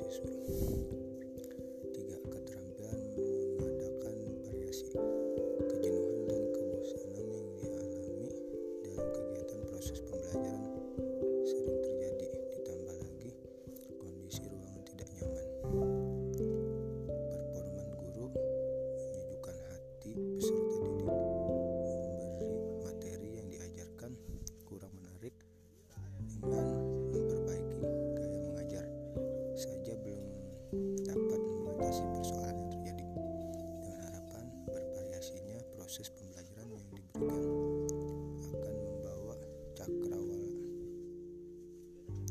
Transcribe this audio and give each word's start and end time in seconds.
as 0.00 0.18
usual. 0.18 0.73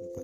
Diyos. 0.00 0.23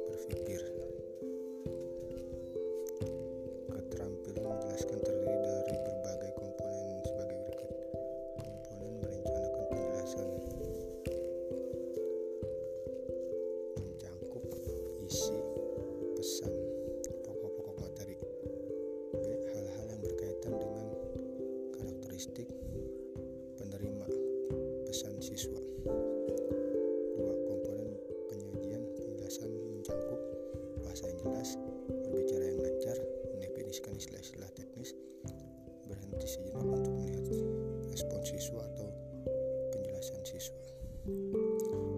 sejenak 36.31 36.63
untuk 36.63 36.95
melihat 36.95 37.27
respon 37.91 38.23
siswa 38.23 38.63
atau 38.63 38.87
penjelasan 39.75 40.23
siswa. 40.23 40.63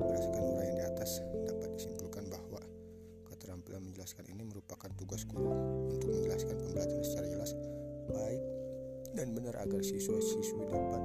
Berdasarkan 0.02 0.42
uraian 0.42 0.74
di 0.74 0.84
atas, 0.90 1.22
dapat 1.46 1.70
disimpulkan 1.78 2.26
bahwa 2.34 2.62
keterampilan 3.30 3.86
menjelaskan 3.86 4.26
ini 4.34 4.42
merupakan 4.42 4.90
tugas 4.98 5.22
guru 5.30 5.54
untuk 5.94 6.10
menjelaskan 6.10 6.58
pembelajaran 6.58 7.06
secara 7.06 7.28
jelas, 7.30 7.54
baik 8.10 8.42
dan 9.14 9.38
benar 9.38 9.54
agar 9.62 9.86
siswa-siswi 9.86 10.66
dapat 10.66 11.02